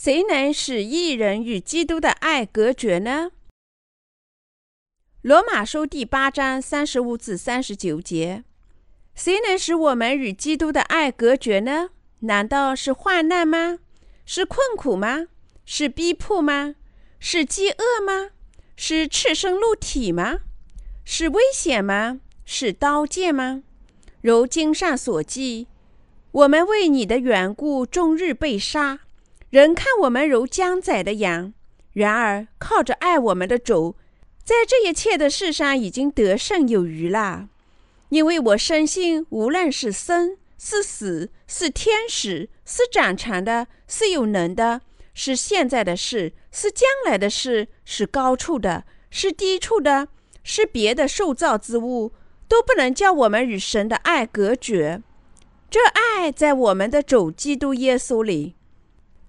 [0.00, 3.32] 谁能使一人与基督的爱隔绝呢？
[5.22, 8.44] 罗马书第八章三十五至三十九节：
[9.16, 11.90] 谁能使我们与基督的爱隔绝呢？
[12.20, 13.80] 难道是患难吗？
[14.24, 15.26] 是困苦吗？
[15.64, 16.76] 是逼迫吗？
[17.18, 18.30] 是饥饿吗？
[18.76, 20.42] 是赤身露体吗？
[21.04, 22.20] 是危险吗？
[22.44, 23.64] 是刀剑吗？
[24.20, 25.66] 如经上所记，
[26.30, 29.00] 我们为你的缘故，终日被杀。
[29.50, 31.54] 人看我们如将宰的羊，
[31.94, 33.96] 然而靠着爱我们的主，
[34.44, 37.48] 在这一切的事上已经得胜有余了。
[38.10, 44.82] 因为我深信，无论是生是死，是天使，是长长的，是有能的，
[45.14, 50.08] 是现在的事，是将来的事，是高处的，是低处的，
[50.42, 52.12] 是别的受造之物，
[52.46, 55.02] 都不能叫我们与神的爱隔绝。
[55.70, 58.54] 这爱在我们的主基督耶稣里。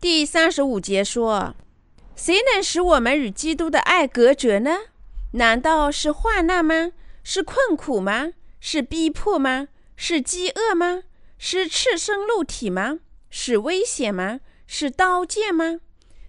[0.02, 1.54] 第三十五节说
[2.16, 4.78] ：“谁能使我们与基督的爱隔绝呢？
[5.34, 6.94] 难道是患难吗？
[7.22, 8.32] 是困苦吗？
[8.62, 9.68] 是逼迫吗？
[9.98, 11.04] 是饥饿吗？
[11.38, 13.00] 是赤身露体吗？
[13.30, 14.40] 是危险吗？
[14.66, 15.82] 是刀剑吗？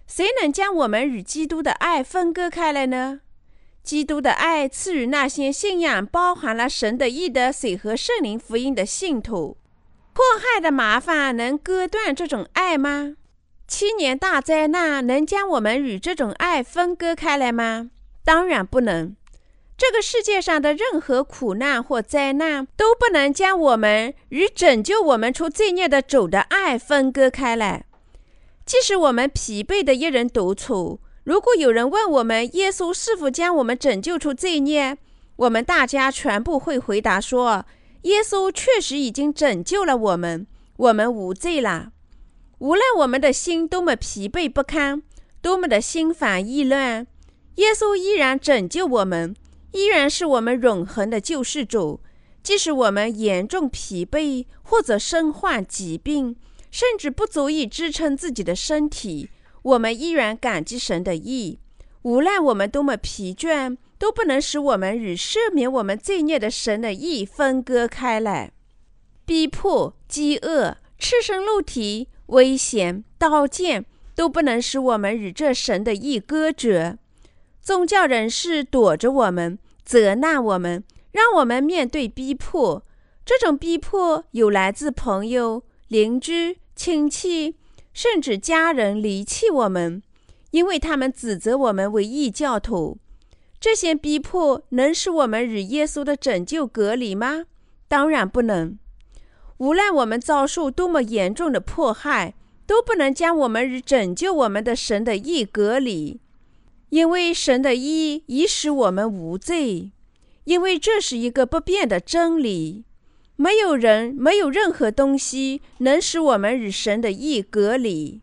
[0.05, 3.21] 谁能将我们与基督的爱分割开来呢？
[3.81, 9.55] 基督的爱赐予那些信仰包含了神的义的水和圣灵福音的信徒。
[10.11, 13.15] 迫害的麻烦能割断这种爱吗？”
[13.71, 17.89] 七年大灾难能将我们与这种爱分割开来吗？
[18.25, 19.15] 当然不能。
[19.77, 27.85] 这个世界上的任何苦难或灾难都不能将我们与拯救我们出罪孽的主的爱分割开来。
[28.65, 34.97] 即使我们疲惫的一人独处，如果有人问我们耶稣是否将我们拯救出罪孽，
[35.37, 37.65] 我们大家全部会回答说：
[38.01, 41.93] 耶稣确实已经拯救了我们，我们无罪了。
[42.61, 45.01] 无论我们的心多么疲惫不堪，
[45.41, 47.07] 多么的心烦意乱，
[47.55, 49.35] 耶稣依然拯救我们，
[49.71, 52.01] 依然是我们永恒的救世主。
[52.43, 56.35] 即使我们严重疲惫，或者身患疾病，
[56.69, 59.31] 甚至不足以支撑自己的身体，
[59.63, 61.57] 我们依然感激神的意。
[62.03, 68.51] 无论我们多么疲倦，都不能使我们与赦免我们罪孽的神的意分割开来。
[69.25, 72.09] 逼迫、饥饿、赤身露体。
[72.31, 76.97] 危险、刀剑都不能使我们与这神的意隔绝。
[77.61, 82.83] 宗教人士躲着我们，责难我们，让我们面对逼迫。
[83.23, 87.55] 这种逼迫有来自朋友、邻居、亲戚，
[87.93, 90.01] 甚至家人离弃我们，
[90.49, 92.97] 因为他们指责我们为异教徒。
[93.59, 97.45] 这些逼迫能使我们与耶稣的拯救隔离吗？
[97.87, 98.79] 当然不能。
[99.61, 102.33] 无论我们遭受多么严重的迫害，
[102.65, 106.19] 都不能将我们与拯救我们的神的义隔离，
[106.89, 109.91] 因为神的义已使我们无罪，
[110.45, 112.85] 因为这是一个不变的真理。
[113.35, 118.21] 没有人，没有任何东西能使我们与神的义隔离，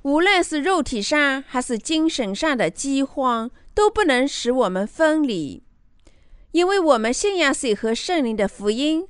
[0.00, 5.62] 无论是肉体上还是精神上的饥荒，都不能使我们分离，
[6.52, 9.06] 因为我们信仰水和圣灵的福音。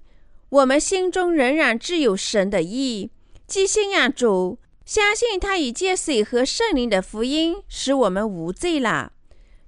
[0.52, 3.10] 我们心中仍然只有神的意，
[3.46, 9.12] 即信仰主，相信他已借水和圣灵的福音使我们无罪了。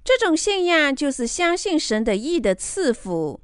[0.03, 3.41] 这种信仰就是相信神的意的赐福，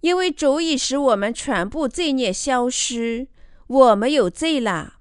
[0.00, 3.26] 因为主已使我们全部罪孽消失，
[3.66, 4.94] 我们有罪了。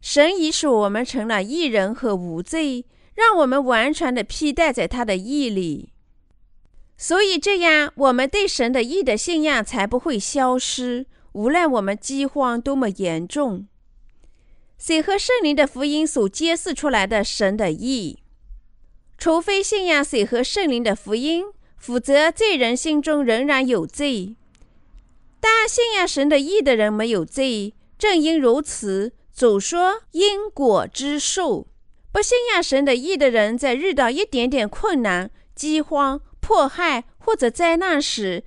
[0.00, 5.90] 神已使我们成了义人和无罪，让我们完全的披戴在他的义里。
[6.96, 11.04] 所以这样，我们对神的义的信仰才不会消失。
[11.38, 13.68] 无论我们饥荒多么严重，
[14.76, 18.18] 谁和圣灵的福音所揭示出来的神的意，
[19.16, 21.44] 除非信仰谁和圣灵的福音，
[21.76, 24.34] 否则罪人心中仍然有罪。
[25.38, 27.72] 但信仰神的意的人没有罪。
[27.96, 31.68] 正因如此，主说因果之数。
[32.10, 38.42] 不信仰神的意的人，在遇到一点点困难、饥荒、迫害或者灾难时，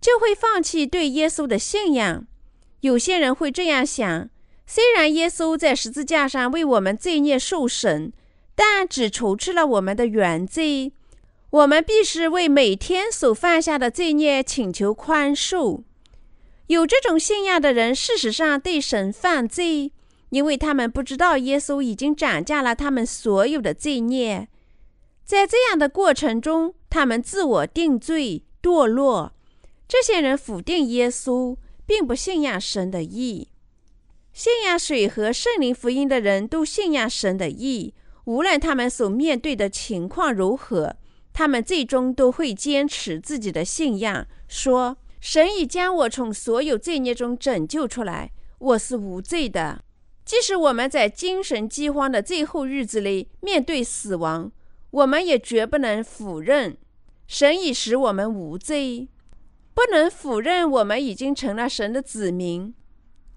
[0.00, 2.26] 就会放弃对耶稣的信仰。
[2.80, 4.28] 有些人会这样想：
[4.66, 8.12] 虽然耶稣在十字架上为我们罪孽受审，
[8.54, 10.92] 但只除去了我们的原罪。
[11.50, 15.82] 我们必须为每天所犯下的罪孽请求宽恕。
[16.68, 19.92] 有这种信仰的人，事实上对神犯罪，
[20.28, 24.46] 因为他们不知道耶稣已经斩价了他们所有的罪孽。
[25.24, 29.32] 在这样的过程中，他们自我定罪、堕落。
[29.88, 31.56] 这些人否定耶稣，
[31.90, 33.48] 并不信仰神的意。
[34.32, 37.92] 信仰水和圣灵福音的人都信仰神的意。
[38.26, 40.94] 无论他们所面对的情况如何，
[41.32, 49.82] 他们最终都会坚持自己的信仰，说：“神已将我从所有罪孽中拯救出来，我是无罪的。”
[50.24, 54.52] 即使我们在精神饥荒的最后日子里面对死亡，
[54.92, 56.78] 我们也绝不能否认
[57.26, 59.08] 神已使我们无罪，
[59.80, 62.74] 不能否认我们已经成了神的子民。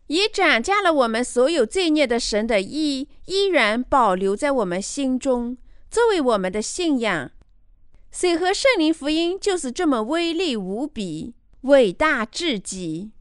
[0.08, 5.58] 也斩价了我们所有罪孽的神的意依然保留在我们心中，
[5.90, 7.32] 作为我们的信仰。
[8.12, 13.12] 水和圣灵福音就是这么威力无比、伟大至极。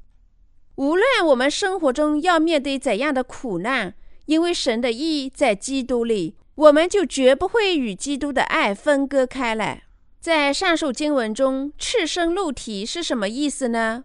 [0.75, 3.95] 无论我们生活中要面对怎样的苦难，
[4.27, 9.85] 因为神的意在基督里，我们就绝不会与基督的爱分割开来。
[10.23, 14.05] 在上述经文中，“赤身露体”是什么意思呢？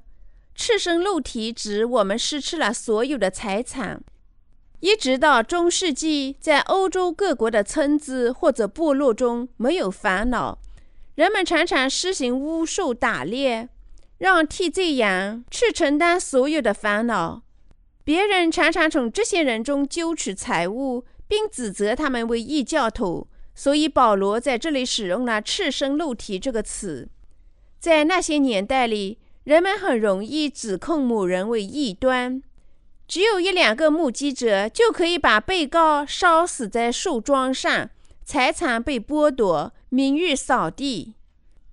[0.55, 4.01] 赤身露体指我们失去了所有的财产。
[4.79, 10.57] 一直到中世纪，在欧洲各国的村子或者部落中没有烦恼，
[11.13, 13.69] 人们常常施行巫术、打猎，
[14.17, 17.43] 让替罪羊去承担所有的烦恼。
[18.03, 23.27] 别人常常从这些人中揪取财物，并指责他们为异教徒。
[23.57, 27.09] 所以保罗在这里使用了“赤身露体”这个词。
[27.77, 29.17] 在那些年代里。
[29.47, 32.43] 人们很容易指控某人为异端，
[33.07, 37.89] 只有一两个目击者就可以把被告烧死在树桩上，
[38.25, 41.13] 财产被剥夺，名誉扫地。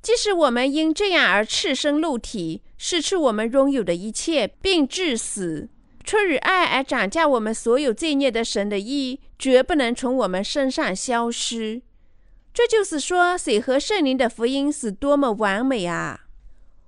[0.01, 5.69] 即使我们因这样而赤身露体，失去我们拥有的一切，并致死，
[6.05, 11.81] 出于爱而涨价我们所有罪孽的神的意，绝不能从我们身上消失。
[12.53, 16.27] 这就是说，水和圣灵的福音是多么完美啊！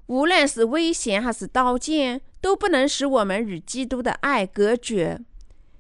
[0.07, 5.19] 无论是危险还是刀剑，都不能使我们与基督的爱隔绝。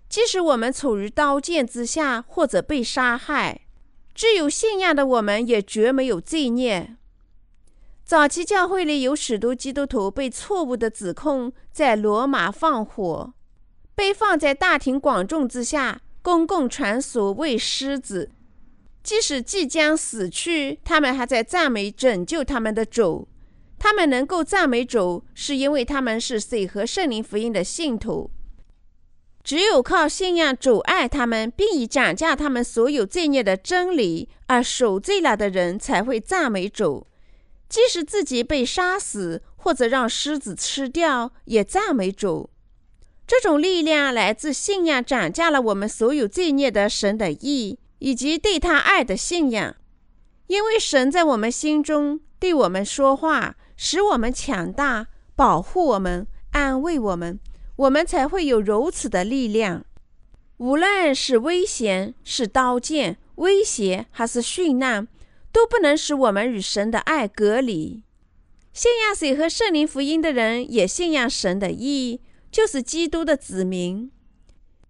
[0.09, 3.61] 即使我们处于刀剑之下，或者被杀害，
[4.15, 6.97] 只有信仰的我们也绝没有罪孽。
[8.07, 13.35] 早期教会里有许多基督徒被错误的指控在罗马放火，
[13.97, 18.31] 被放在大庭广众之下，公共传所谓狮子。
[19.03, 23.27] 即使即将死去，他们还在赞美拯救他们的主。
[23.77, 28.31] 他们能够赞美主，是因为他们是水和圣灵福音的信徒。
[29.43, 37.09] 只有靠信仰主爱他们，并以涨价他们所有罪孽的真理而赎罪了的人，才会赞美主。
[37.69, 42.51] 即使自己被杀死，或者让狮子吃掉，也赞美主。
[43.27, 49.75] 这种力量来自信仰涨价了我们所有罪孽的神的意，以及对他爱的信仰。
[50.47, 53.57] 因为神在我们心中对我们说话。
[53.79, 57.39] 使我们强大，保护我们，安慰我们，
[57.77, 59.85] 我们才会有如此的力量。
[60.57, 65.07] 无论是危险、是刀剑、威胁，还是殉难，
[65.57, 68.05] 都不能使我们与神的爱隔离。
[68.75, 72.21] 信仰水和圣灵福音的人，也信仰神的义，
[72.53, 74.13] 就是基督的子民。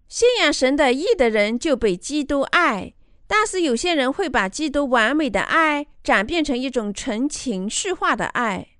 [0.09, 2.93] 信仰神的义的人，就被基督爱。
[3.27, 8.71] 但是有些人会把基督完美的爱转变成一种纯情绪化的爱。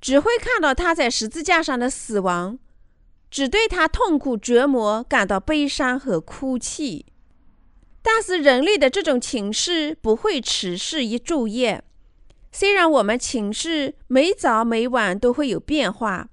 [0.00, 2.56] 只会看到他在十字架上的死亡，
[3.28, 7.06] 只对他痛苦折磨感到悲伤和哭泣。
[8.08, 11.82] 但是人类的这种情绪不会持续一昼夜。
[12.52, 16.28] 虽然我们情势每早每晚都会有变化，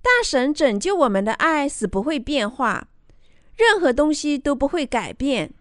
[0.00, 2.86] 但神拯救我们的爱是不会变化，
[3.56, 5.52] 任何东西都不会改变。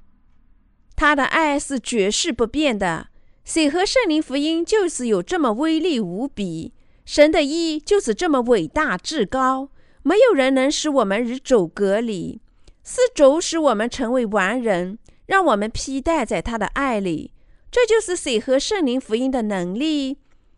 [0.96, 3.08] 他的爱是绝世不变的。
[3.44, 6.74] 水和圣灵福音就是有这么威力无比。
[7.06, 9.70] 神的意就是这么伟大至高，
[10.04, 12.40] 没有人能使我们与主隔离。
[12.84, 17.32] 是主使我们成为完人，让我们披戴在他的爱里。
[17.72, 20.17] 这就是水和圣灵福音的能力，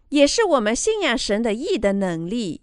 [0.09, 2.61] 也是我们信仰神的意的能力。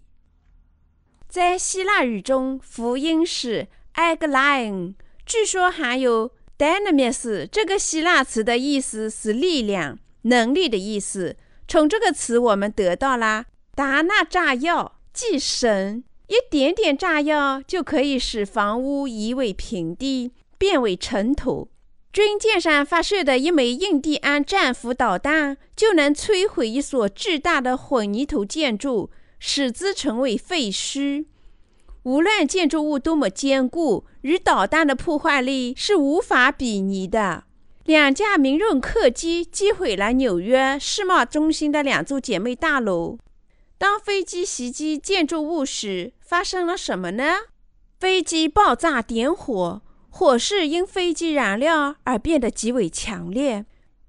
[1.27, 4.93] 在希腊语中，福音是 “aglain”，
[5.25, 11.35] 据说含有 “dynamis” 这个希腊词的意思是力量、能力的意思。
[11.67, 13.45] 从这个词，我们得到了。
[13.75, 21.69] 达纳炸药，即神一点点炸药就可以使房屋夷为平地，变为尘土。
[22.15, 31.25] 军舰上发射的一枚印第安战斧导弹，就能摧毁一所巨大的混凝土建筑，使之成为废墟。
[32.03, 37.43] 无论建筑物多么坚固，与导弹的破坏力是无法比拟的。
[37.83, 43.17] 两架民用客机击毁了纽约世贸中心的两座姐妹大楼。
[43.77, 47.35] 当飞机袭击建筑物时，发生了什么呢？
[47.99, 49.81] 飞机爆炸点火，
[50.17, 53.65] 火势因飞机燃料而变得极为强烈，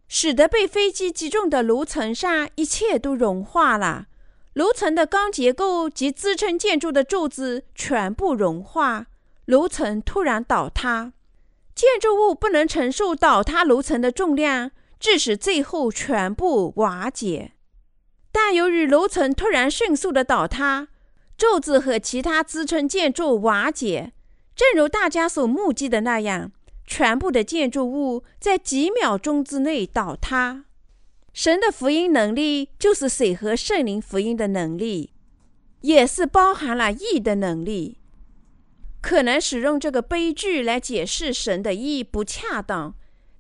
[0.06, 4.06] 使得被飞机击中的楼层上一切都融化了。
[4.52, 9.06] 楼层的钢结构及支撑建筑的柱子全部融化，
[9.46, 11.12] 楼层突然倒塌。
[11.75, 14.70] 建筑物不能承受倒塌楼层的重量，
[15.00, 17.54] 致使最后全部瓦解。
[18.30, 20.86] 但由于楼层突然迅速的倒塌，
[21.36, 24.12] 柱子和其他支撑建筑瓦解，
[24.56, 26.50] 正如大家所目击的那样，
[26.86, 30.64] 全部的建筑物在几秒钟之内倒塌。
[31.34, 35.12] 神的福音能力就是水和圣灵福音的能力，
[35.82, 37.98] 也是包含了义的能力。
[39.02, 42.94] 可能使用这个悲剧来解释神的义不恰当，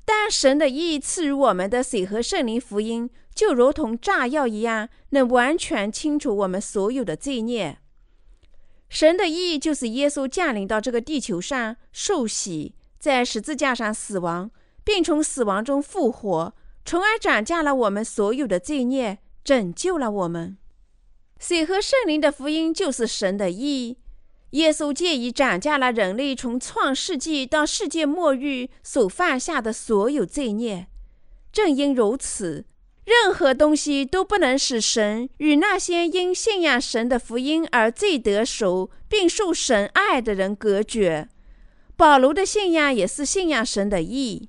[0.04, 7.78] 但神的义赐予我们的水和圣灵福音，就如同炸药一样，能完全清除我们所有的罪孽。
[8.88, 14.50] 神的义就是耶稣降临到这个地球上，受洗，在十字架上死亡，
[14.84, 16.54] 并从死亡中复活。
[16.84, 20.56] 从而涨价了我们所有的罪孽，拯救了我们。
[21.40, 23.98] 水和圣灵的福音就是神的意。
[24.50, 30.86] 耶稣借以涨价了人类从创世纪到世界末日所犯下的所有罪孽。
[31.52, 32.64] 正因如此，
[33.06, 41.28] 任何东西都不能使神与那些因信仰神的福音而最得熟并受神爱的人隔绝。
[41.96, 44.48] 保罗的信仰也是信仰神的意。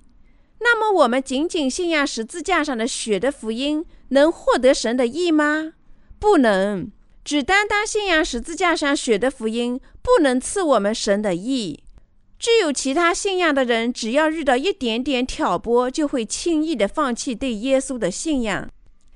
[0.60, 5.74] 那么，我们仅仅信仰十字架上的血的福音，能获得神的意吗？
[6.18, 6.92] 不能。
[7.24, 11.84] 只单单信仰十字架上血的福音，不能赐我们神的意。
[12.40, 18.70] 具有其他信仰的人，只要遇到一点点挑拨，就会轻易的放弃对耶稣的信仰。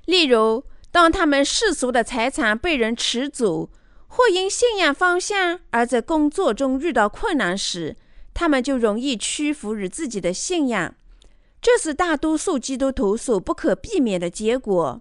[0.06, 3.70] 例如，当他们世俗的财产被人持走，
[4.08, 7.96] 或因信仰方向而在工作中遇到困难时，
[8.34, 10.94] 他们就容易屈服于自己的信仰。
[11.60, 15.00] 这是大多数基督徒所不可避免的结果。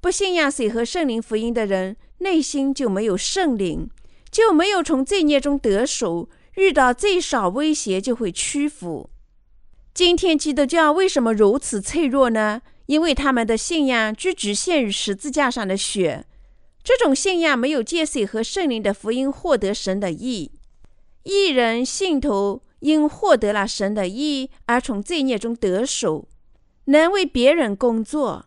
[0.00, 3.88] 不信仰水和圣灵福音的人，内心就没有圣灵，
[4.30, 6.28] 就没有从罪孽中得手，
[6.58, 9.08] 遇到最少威胁就会屈服。
[9.94, 12.60] 今天基督教为什么如此脆弱呢？
[12.86, 16.26] 因为他们的信仰只局限于十字架上的血，
[16.82, 20.52] 这种信仰没有借水和圣灵的福音获得神的义。
[21.22, 22.62] 一人信徒。
[22.80, 26.28] 因获得了神的意而从罪孽中得手，
[26.84, 28.46] 能为别人工作。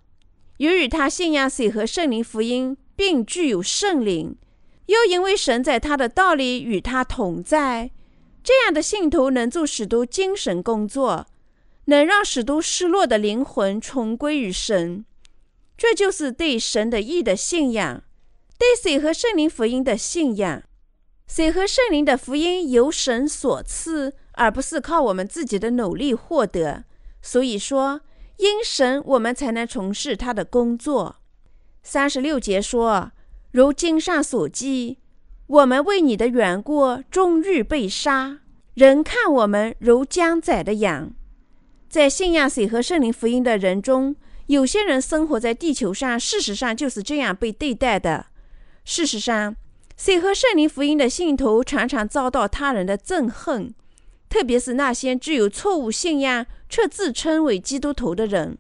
[0.56, 4.38] 由于他信仰水和圣灵福音，并具有圣灵，
[4.86, 7.92] 又因为神在他的道理与他同在，
[8.44, 11.28] 这样的信徒能做许多精神工作，
[11.86, 15.06] 能让许多失落的灵魂重归于神。
[15.78, 18.04] 这就是对神的意的信仰，
[18.58, 20.64] 对水和圣灵福音的信仰。
[21.28, 24.14] 水和圣灵的福音由神所赐。
[24.36, 26.86] 而不是靠我们自己的努力获得。
[27.22, 28.00] 所以说，
[28.38, 31.18] 因神我们才能从事他的工作。
[31.84, 33.12] 三十六节说
[33.52, 35.00] ：“如经上所记，
[35.52, 38.40] 我们为你的缘故，终日被杀，
[38.74, 41.12] 人看我们如将宰的羊。”
[41.90, 44.16] 在信仰水和圣灵福音的人中，
[44.48, 48.28] 有些人生活在地球上，事实上就是这样被对待的。
[48.86, 49.54] 事实上，
[49.98, 53.76] 水和圣灵福音的信徒常常遭到他人的憎恨。
[54.30, 58.58] 特别是那些具有错误信仰却自称为基督徒的人。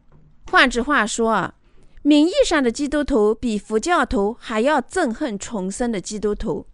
[0.51, 1.53] 换句话说，
[2.01, 6.67] 名义上的基督徒比佛教徒还要憎恨重生的基督徒。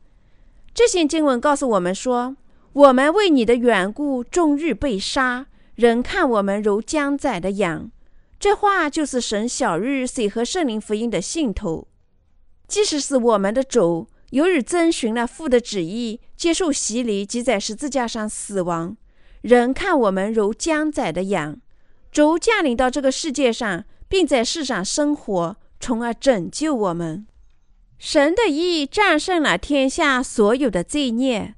[0.78, 2.38] 这些经文告诉我们说
[2.72, 7.90] ：“我们为你的缘故，终日被杀，人看我们如将宰的羊。”
[8.40, 11.88] 这话就是神小日水和圣灵福音的信徒。
[12.68, 14.08] 即使是我们的主。
[14.30, 18.96] 由于遵循了父的旨意，接受洗礼及在十字架上死亡，
[19.42, 21.60] 人看我们如将宰的羊。
[22.12, 27.26] 主降临到这个世界上，并在世上生活，从而拯救我们。
[27.98, 31.56] 神的意战胜了天下所有的罪孽。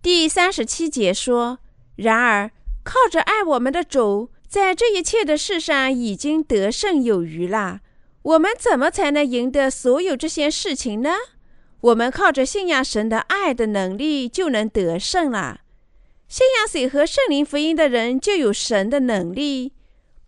[0.00, 1.58] 第三十七节说
[1.96, 2.50] ：“然而，
[2.84, 7.80] 靠着爱我们的主，在这一切的事上已经得胜有余了。
[8.22, 11.10] 我们怎么才能赢得所有这些事情呢？”
[11.82, 15.62] 我们靠着信仰神的爱的能力就能得胜了。
[16.28, 19.72] 信仰水和圣灵福音的人就有神的能力；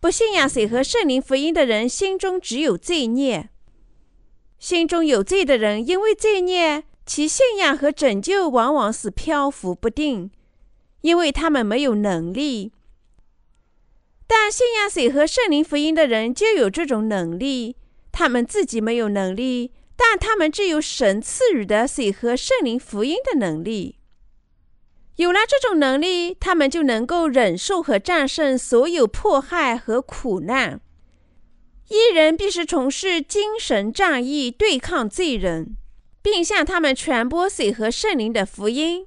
[0.00, 3.50] 不信仰水和圣灵福音的人心中只有罪孽。
[4.64, 10.30] 心中有罪的人，因为罪孽，其信仰和拯救往往是漂浮不定，
[11.02, 12.73] 因为他们没有能力。
[14.26, 17.76] 但信仰水和圣灵福音的人就有这种能力，
[18.11, 19.73] 他们自己没有能力。
[19.97, 23.99] 但他们只有神赐予的水和圣灵福音的能力。
[25.16, 30.80] 有了这种能力，他们就能够忍受和战胜所有迫害和苦难。
[31.88, 35.76] 一人必须从事精神战役，对抗罪人，
[36.23, 39.07] 并向他们传播水和圣灵的福音。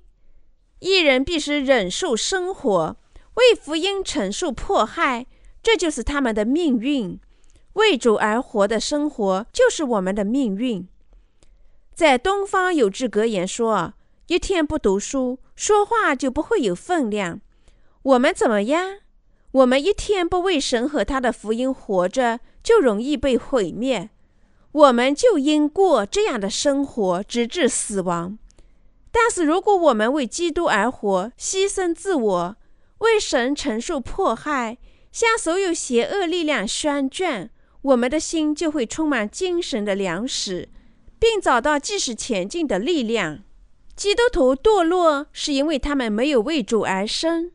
[0.80, 2.98] 一人必须忍受生活，
[3.34, 5.26] 为福音承受迫害，
[5.64, 7.20] 这就是他们的命运。
[7.74, 10.88] 为主而活的生活就是我们的命运。
[11.96, 13.94] 在东方有句格言说
[14.28, 17.42] ：“一天不读书，说话就不会有分量。”
[18.04, 19.00] 我们怎么样？
[19.52, 24.10] 我们一天不为神和他的福音活着，就容易被毁灭。
[24.74, 28.38] 我们就应过这样的生活，直至死亡。
[29.10, 32.58] 但是，如果我们为基督而活，牺牲自我，
[32.98, 34.78] 为神承受迫害，
[35.14, 37.52] 向所有邪恶力量宣战，
[37.84, 40.68] 我们的心就会充满精神的粮食，
[41.18, 43.40] 并找到继续前进的力量。
[43.96, 47.54] 基督徒堕落是因为他们没有为主而生，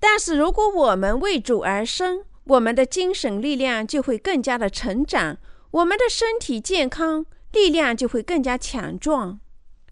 [0.00, 5.36] 但是如果我们为主而生，我们的精神力量就会更加的成长，
[5.70, 9.38] 我们的身体健康，力量就会更加强壮。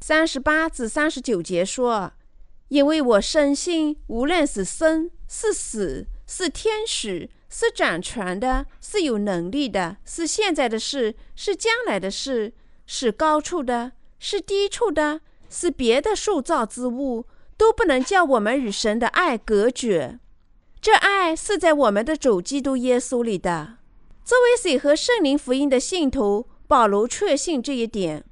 [0.01, 2.13] 三十八至三十九节说
[2.69, 12.55] ：“因为我深信，无论是生是死，是天使，是掌权的，是有能力的，是现在的事，是将来的事，
[12.87, 15.21] 是高处的，是低处的，
[15.51, 17.27] 是别的塑造之物，
[17.59, 20.19] 都不能叫我们与神的爱隔绝。
[20.87, 23.79] 这爱是在我们的主基督耶稣里的。
[24.25, 28.25] 作为水和圣灵福音的信徒，保罗确信这一点。”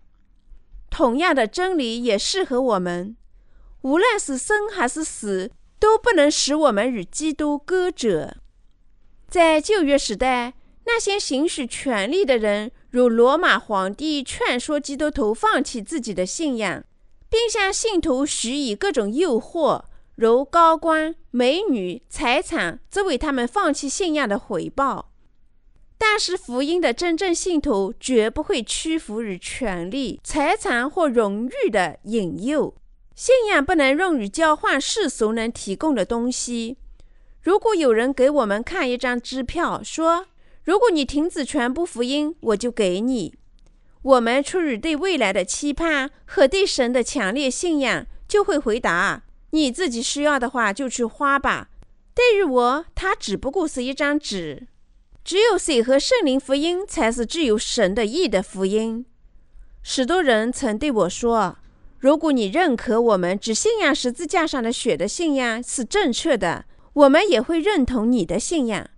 [0.89, 3.17] 同样的真理也适合我们，
[3.83, 8.37] 无论是生还是死，都不能使我们与基督割者。
[9.29, 10.55] 在旧约时代，
[10.87, 16.85] 那些行使权力的人，如罗马皇帝，劝说基督徒放弃自己的信仰，
[17.29, 19.83] 并向信徒许以各种诱惑，
[20.17, 25.11] 如高官、美女、财产，作为他们放弃信仰的回报。
[25.99, 32.75] 但是福音的真正信徒绝不会屈服于权力、财产或荣誉的引诱。
[33.15, 36.77] 信仰不能用于交换世俗能提供的东西。
[37.43, 40.27] 如果有人给我们看一张支票，说
[40.65, 43.35] ：“如果你停止传播福音，我就给你。”
[44.03, 49.23] 我们出于对未来的期盼和对神的强烈信仰，就会回答
[49.55, 51.69] ：“你自己需要的话就去花吧。”
[52.15, 54.67] 对于我，它只不过是一张纸。
[55.25, 59.07] 只有水和圣灵福音才是具有神的意的福音。
[59.83, 61.57] 许多人曾对我说
[61.99, 68.89] ：“如果你认可我们只信仰十字架上的血的信仰是正确的，我们也会认同你的信仰。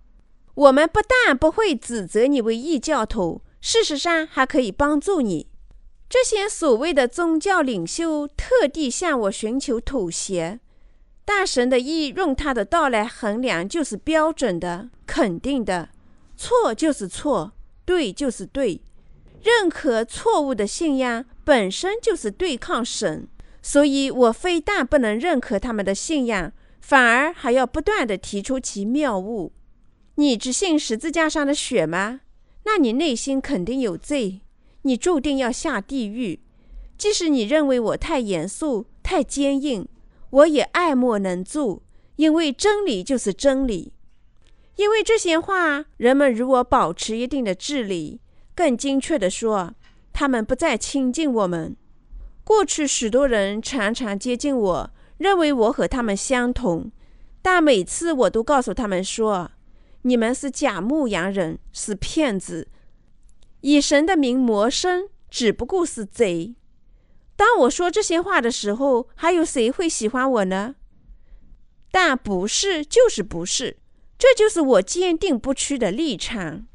[0.53, 5.47] 我们不但不会指责你为异教徒，事实上还可以帮助你。”
[6.09, 10.59] 这些所谓的宗教领袖特地向我寻求妥协，
[11.25, 15.89] 大神的意用他的道来衡量就是标准的、肯定的。
[16.37, 17.51] 错就是错，
[17.83, 18.81] 对就是对。
[19.43, 23.27] 任何错误的信仰本身就是对抗神，
[23.61, 29.51] 所以我非但不能认可他们的信仰，反而还要不断地提出其谬误。
[30.15, 32.21] 你只信十字架上的血吗？
[32.65, 34.41] 那你内心肯定有罪，
[34.87, 36.39] 你注定要下地狱。
[36.97, 39.87] 即使你认为我太严肃、太坚硬，
[40.29, 41.83] 我也爱莫能助，
[42.15, 43.93] 因为真理就是真理。
[44.77, 48.19] 因为这些话，人们与我保持一定的距离。
[48.55, 49.73] 更精确地说，
[50.13, 51.75] 他们不再亲近我们。
[52.43, 56.91] 过去许多人常常接近我，认为我和他们相同，
[57.41, 59.51] 但每次我都告诉他们说
[60.03, 62.67] ：“你们是假牧羊人，是骗子，
[63.69, 66.55] 以神的名谋生，只不过是贼。”
[67.35, 70.75] 当我说这些话的时候，还有谁会喜欢我呢？
[71.91, 73.75] 但不是，就是不是。
[74.17, 76.65] 这就是我坚定不屈的立场。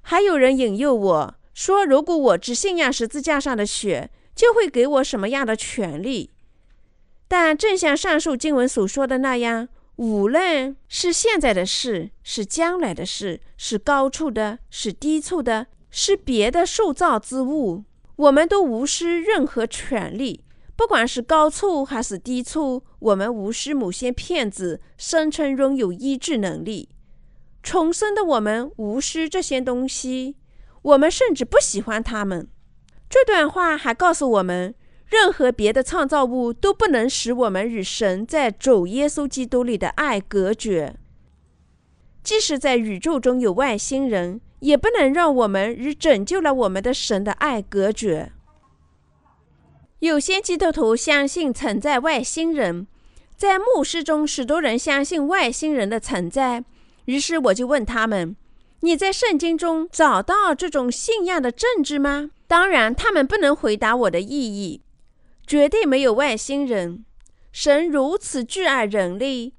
[0.00, 6.30] 还有人引诱我说，如果我只信仰十字架上的血，就会给我什么样的权利？
[7.28, 17.84] 但正像上述经文所说的那样，无论是现在的事，是将来的事，是高处的，是低处的，是别的塑造之物，
[18.16, 20.44] 我们都无视任何权利。
[20.74, 26.88] 不管是高处还是低处，我们无视某些骗子声称拥有医治能力。
[27.62, 30.34] 重生的我们无视这些东西，
[30.82, 32.48] 我们甚至不喜欢他们。
[33.08, 34.74] 这段话还告诉我们，
[35.06, 40.96] 任何别的创造物都不能使我们与神在主耶稣基督里的爱隔绝。
[42.24, 48.32] 即使在宇宙中有外星人，也不能让我们与拯救了我们的神的爱隔绝。
[49.98, 52.86] 有些基督徒相信存在外星人，
[53.36, 56.64] 在牧师中，许多人相信外星人的存在。
[57.04, 58.34] 于是我就问他们
[58.80, 64.80] ：“你在圣经中找到这种信仰的证据吗？”当然，他们不能回答我的意义。
[65.46, 67.04] 绝对没有外星人。
[67.52, 69.52] 神如此挚爱人类，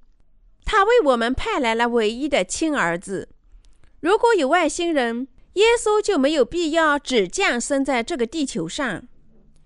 [0.65, 3.29] 他为我们派来了唯一的亲儿子。
[4.05, 9.07] 如果有外星人，耶稣就没有必要只降生在这个地球上。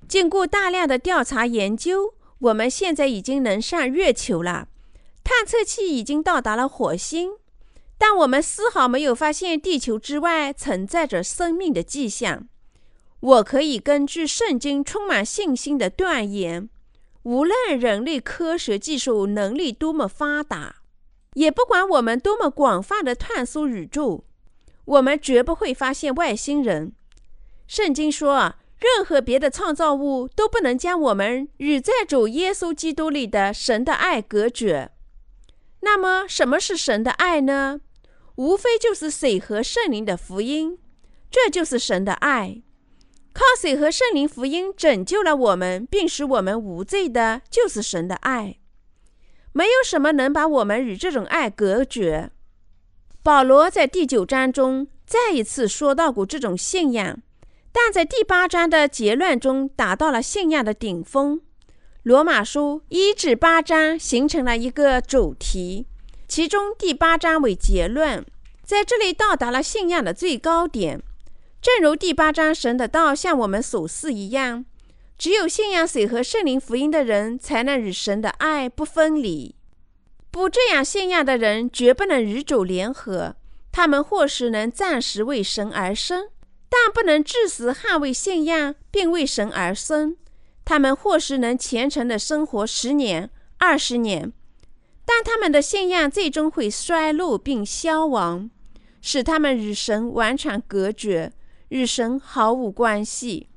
[0.08, 4.70] 经过大量的调查研究，我们现在已经能上月球了，
[5.26, 7.32] 探测器已经到达了火星，
[7.98, 12.48] 但我们丝毫没有发现地球之外存在着生命的迹象。
[13.20, 16.70] 我可以根据圣经充满信心的断言：
[17.24, 20.78] 无论人类科学技术能力多么发达，
[21.34, 24.24] 也不管我们多么广泛的探索宇宙，
[24.90, 26.94] 我们绝不会发现外星人。
[27.68, 28.56] 圣经说。
[28.82, 34.92] 任何别的创造物都不能将我们与在主耶稣基督里的神的爱隔绝。
[35.82, 37.82] 那么，什么是神的爱呢？
[38.36, 40.80] 无非就是水和圣灵的福音，
[41.30, 42.62] 这就是神的爱。
[43.34, 48.60] 靠水和圣灵福音拯救了我们，并使我们无罪的，就是神的爱。
[49.52, 52.32] 没有什么能把我们与这种爱隔绝。
[53.22, 57.20] 保罗在第九章中再一次说到过这种信仰。
[57.72, 61.40] 但在第八章的结论中达到了信仰的顶峰。
[62.04, 65.86] 罗马书一至八章形成了一个主题，
[66.28, 68.26] 其中第八章为结论，
[68.64, 71.02] 在这里到达了信仰的最高点。
[71.62, 74.66] 正如第八章神的道向我们所示一样，
[75.18, 79.56] 只有信仰水和圣灵福音的人，才能与神的爱不分离。
[80.32, 83.36] 不这样信仰的人，绝不能与主联合。
[83.72, 86.30] 他们或许能暂时为神而生。
[86.72, 90.16] 但不能至死捍卫信仰，并为神而生。
[90.64, 94.32] 他们或许能虔诚的生活十年、二十年，
[95.04, 98.52] 但他们的信仰最终会衰落并消亡，
[99.02, 101.34] 使他们与神完全隔绝，
[101.70, 103.50] 与神毫无关系。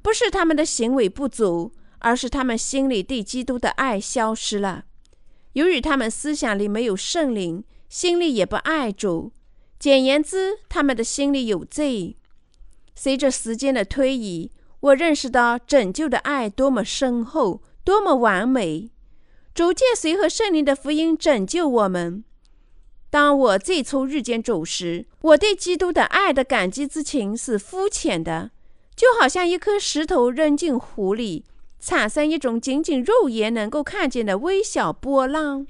[0.00, 4.84] 不是他们的行为不足，而是他们心里对基督的爱消失了。
[5.54, 9.32] 由于他们思想里没有圣灵，心里也不爱主。
[9.78, 12.16] 简言之，他们的心里有罪。
[12.94, 18.90] 随着时间的推移，我认识到拯救的爱多么深厚，多么完美。
[19.54, 22.24] 逐渐随和圣灵的福音拯救我们。
[23.10, 28.50] 当我最初遇见主时，我对基督的爱的感激之情是肤浅的，
[28.96, 31.44] 就好像一颗石头扔进湖里，
[31.86, 35.66] 产生一种仅仅肉眼能够看见的微小波浪。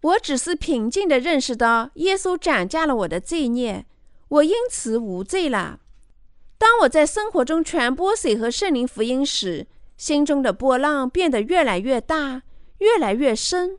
[0.00, 3.86] 我只是平静地认识到，耶稣斩价了我的罪孽，
[4.26, 5.78] 我因此无罪了。
[6.58, 12.42] 当我在生活中传播水和圣灵福音时，心中的波浪变得越来越大，
[12.78, 13.78] 越来越深，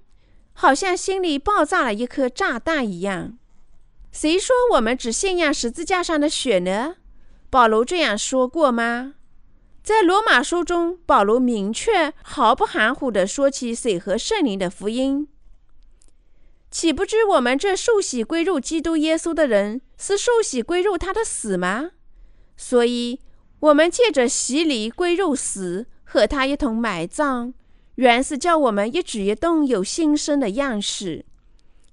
[0.54, 3.38] 好像心里爆炸了一颗炸弹一样。
[4.10, 6.96] 谁说我们只信仰十字架上的血呢？
[7.50, 9.16] 保罗这样说过吗？
[9.86, 15.28] 在罗马书中，保罗明确、毫不含糊地说起水和圣灵的福音。
[16.72, 21.92] 岂不知我们这受洗归入基督耶稣的人，是受洗归入他的死吗？
[22.58, 23.20] 所以，
[23.60, 27.54] 我们借着洗礼归入死，和他一同埋葬，
[27.94, 31.26] 原是叫我们一举一动有新生的样式，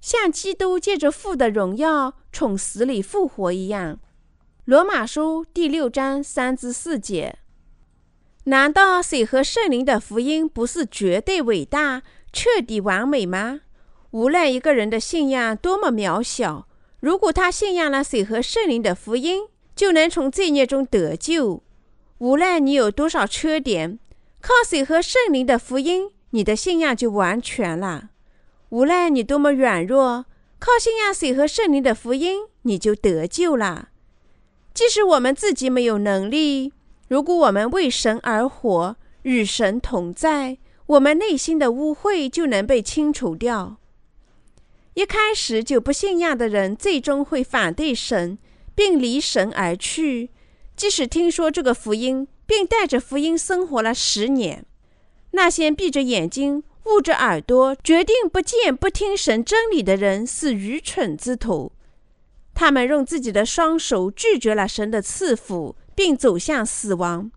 [0.01, 3.99] 像基督借着父的荣耀从死里复活一样。
[4.65, 7.37] 罗马书第六章三至四节。
[8.45, 12.03] 难道水和圣灵的福音不是绝对伟大、
[12.33, 13.61] 彻底完美吗？
[14.11, 16.67] 无论一个人的信仰多么渺小，
[16.99, 21.63] 如果他信仰了水和圣灵的福音，就能从罪孽中得救。
[22.17, 23.97] 无论你有多少缺点，
[24.41, 28.09] 靠水和圣灵的福音，你的信仰就完全了。
[28.69, 30.25] 无论你多么软弱，
[30.59, 33.89] 靠信仰水和圣灵的福音，你就得救了。
[34.73, 36.73] 即使我们自己没有能力，
[37.07, 43.77] 如果我们为神而活，与神同在，我们内心的污秽就能被清除掉。
[44.93, 48.37] 一开始就不信仰的人，最终会反对神。
[48.75, 50.31] 并离神而去。
[50.75, 54.65] 即使听说这个福音，并带着福音生活了十年，
[55.31, 61.71] 那些闭着眼睛、捂着耳朵，决定不见不听神真理的人，是愚蠢之徒。
[62.55, 67.31] 他们用自己的双手拒绝了神的赐福，并走向死亡。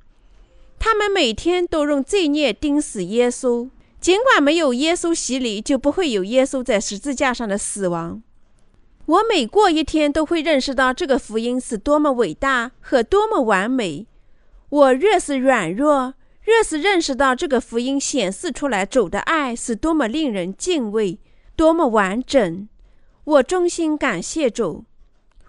[0.78, 8.22] 他们每天都用罪孽钉死耶稣，尽管没有耶稣洗礼，就不会有耶稣在十字架上的死亡。
[9.06, 14.06] 我每过一天都会认识到这个福音是多么伟大和多么完美。
[14.68, 16.14] 我越是软弱，
[16.44, 21.18] 越是认识到这个福音显示出来主的爱是多么令人敬畏，
[21.54, 22.68] 多么完整，
[23.24, 24.84] 我衷心感谢主。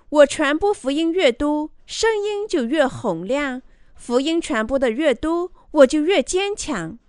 [0.09, 3.61] 我传播福音越多，声音就越洪亮；
[3.95, 6.99] 福音传播的越多，我就越坚强。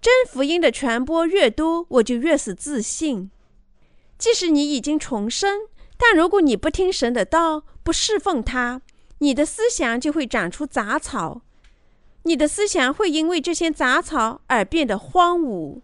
[0.00, 3.32] 真福音的传播越多，我就越是自信。
[4.16, 5.62] 即使你已经重生，
[5.98, 8.80] 但如果你不听神的道，不侍奉他，
[9.18, 11.42] 你的思想就会长出杂草。
[12.22, 15.80] 你的思想会因为这些杂草而变得荒芜。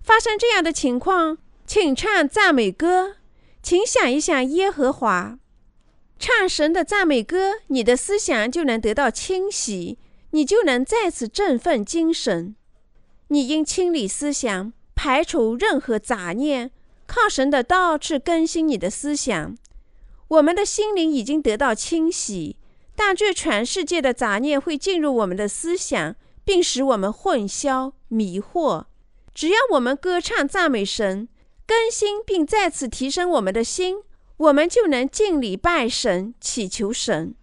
[0.00, 3.16] 发生这样的情况，请唱赞美歌，
[3.60, 5.40] 请想一想耶和华，
[6.20, 9.96] 唱神的赞美歌，你的思想就能得到清洗，
[10.32, 12.54] 你就能再次振奋精神。
[13.28, 16.72] 你应清理思想，排除任何杂念，
[17.06, 19.56] 靠神的道去更新你的思想。
[20.28, 22.58] 我们的心灵已经得到清洗。
[22.94, 28.84] 但这全世界的杂念会进入我们的思想，并使我们混淆、迷惑。
[29.32, 31.26] 只要我们歌唱赞美神，
[31.66, 34.02] 更新并再次提升我们的心，
[34.40, 37.34] 我们就能敬礼拜神、祈求神。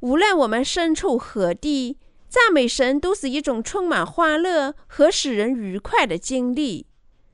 [0.00, 1.96] 无论我们身处何地，
[2.28, 6.86] 赞美神都是一种充满欢乐和使人愉快的经历。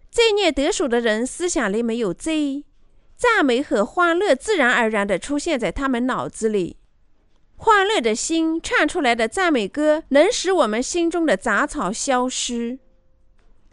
[0.09, 2.65] 罪孽得手的人思想里没有罪，
[3.17, 6.77] 赞美和欢乐自然而然地出现在他们脑子里。
[7.57, 12.79] 欢乐的心唱出来的赞美歌，能使我们心中的杂草消失。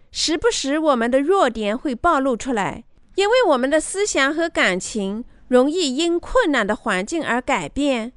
[0.09, 8.13] 时不时，我们的弱点会暴露出来，因为我们的思想和感情容易因困难的环境而改变。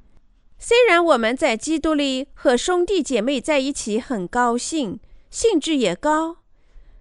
[0.57, 6.37] 虽然我们在基督里和兄弟姐妹在一起很高兴，兴致也高，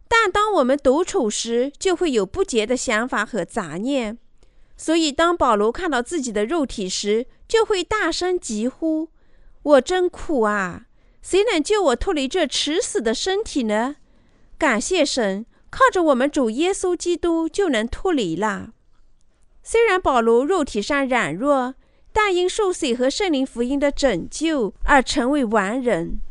[0.07, 4.19] 但当我们独处时，就会有不洁的想法和杂念。
[4.77, 9.09] 所以，当保罗看到自己的肉体时，就会大声疾呼
[9.63, 10.87] ：“我真苦啊！
[11.21, 13.97] 谁能救我脱离这迟死的身体呢？”
[14.57, 18.71] 感谢神，靠着我们主耶稣基督就能脱离了。
[19.71, 21.75] 虽然保罗肉体上软弱，
[22.11, 26.23] 但因受水和圣灵福音的拯救而成为完人。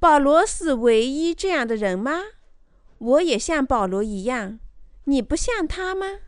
[0.00, 2.22] 保罗是唯一这样的人吗？
[2.96, 4.58] 我也像保罗一样，
[5.04, 6.20] 你不像他吗？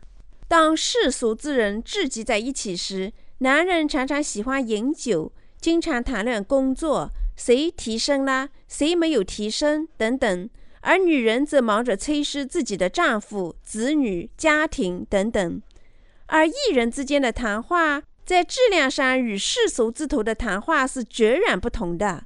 [0.47, 10.47] 当世俗之人聚集在一起时，男人常常喜欢饮酒，经常谈论工作，谁提升了，谁没有提升等等；
[10.81, 15.59] 而女人则忙着催失自己的丈夫、子女、家庭等等。
[16.27, 22.25] 而艺人之间的谈话，在质量上与世俗之徒的谈话是截然不同的。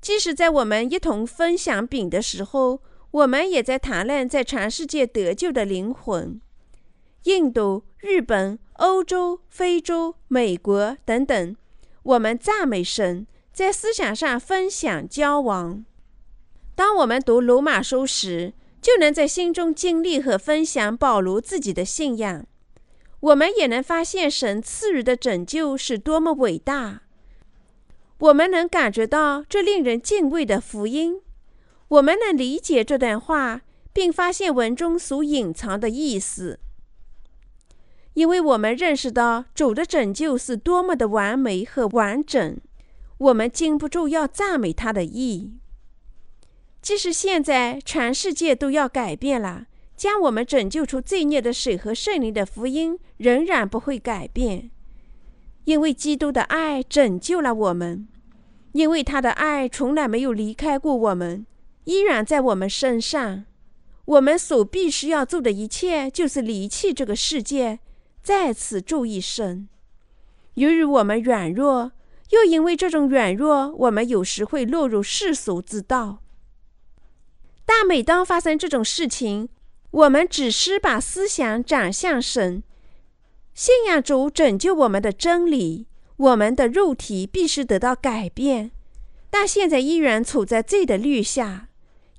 [0.00, 6.40] 即使在我们一同分享饼的时候，我们也在谈论在全世界得救的灵魂。
[7.24, 11.56] 印度、日本、欧洲、非洲、美国等等，
[12.02, 15.84] 我们赞美神，在思想上分享交往。
[16.74, 22.44] 当我们读罗马书时，就能在心中经历和分享保罗自己的信仰。
[23.22, 27.02] 我们也能发现神赐予的拯救是多么伟大。
[28.18, 31.20] 我们能感觉到这令人敬畏的福音。
[31.86, 36.58] 我们能理解这段话，并发现文中所隐藏的意思。
[38.14, 42.58] 因为我们认识到主的拯救是多么的完美和完整，
[43.18, 45.52] 我们禁不住要赞美他的意。
[46.80, 49.66] 即使现在全世界都要改变了，
[50.02, 54.72] 将我们拯救出罪孽的水和圣灵的福音仍然不会改变，
[55.62, 58.08] 因为基督的爱拯救了我们，
[58.72, 61.46] 因为他的爱从来没有离开过我们，
[61.84, 63.44] 依然在我们身上。
[64.06, 67.78] 我们所必须要做的一切，就是离弃这个世界。
[68.24, 69.68] 再次注意神。
[70.54, 71.92] 由于我们软弱，
[72.30, 76.18] 又因为这种软弱，我们有时会落入世俗之道。
[77.64, 79.48] 但每当发生这种事情，
[79.92, 82.62] 我们只是把思想转向神，
[83.54, 85.86] 信仰主拯救我们的真理。
[86.16, 88.70] 我们的肉体必须得到改变，
[89.28, 91.68] 但现在依然处在罪的律下，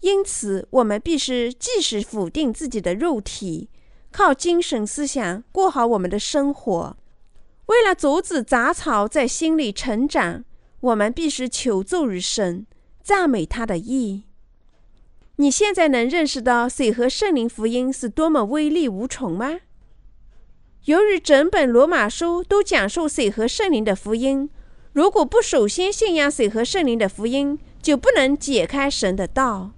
[0.02, 3.70] 因此我们必须继续否定自己的肉体。
[4.12, 6.98] 靠精神思想过好我们的生活。
[7.68, 10.44] 为了阻止杂草在心里成长，
[10.82, 12.68] 我们必须求助于神，
[13.02, 14.26] 赞美他的意。
[15.44, 19.60] 你现在能认识到水和圣灵福音是多么威力无穷吗？
[20.86, 24.50] 由于整本罗马书都讲述水和圣灵的福音，
[24.94, 29.72] 如果不首先信仰水和圣灵的福音，就不能解开神的道。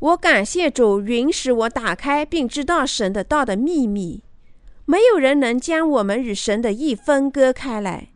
[0.00, 4.22] 我感谢主允许我打开并知道神的道的秘密。
[4.86, 8.08] 没有人能将我们与神的意分割开来。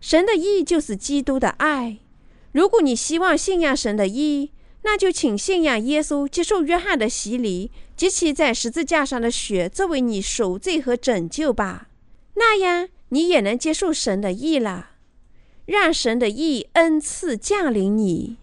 [0.00, 1.98] 神的意就是基督的爱。
[2.52, 4.52] 如果你希望信仰神的意，
[4.88, 11.88] 那就请信仰耶稣，接受约翰的洗礼，及其在十字架上的血，作为你赎罪和拯救吧。
[12.34, 14.90] 那样，你也能接受神的意了，
[15.64, 18.36] 让神的意恩赐降临你。